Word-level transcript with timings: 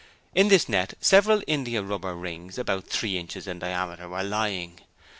In 0.33 0.47
this 0.47 0.67
net 0.67 0.95
several 0.99 1.43
india 1.45 1.83
rubber 1.83 2.15
rings 2.15 2.57
about 2.57 2.87
three 2.87 3.19
inches 3.19 3.45
in 3.45 3.59
diameter 3.59 4.09
were 4.09 4.23
lying. 4.23 4.79